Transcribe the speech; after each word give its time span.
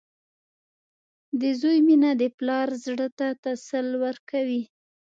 •د 1.39 1.41
زوی 1.59 1.77
مینه 1.87 2.11
د 2.21 2.23
پلار 2.37 2.67
زړۀ 2.83 3.07
ته 3.17 3.27
تسل 3.43 3.87
ورکوي. 4.05 4.61